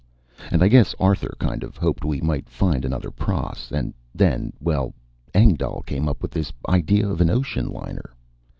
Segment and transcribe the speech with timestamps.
[0.49, 3.71] And I guess Arthur kind of hoped we might find another pross.
[3.71, 4.95] And then well,
[5.31, 8.15] Engdahl came up with this idea of an ocean liner.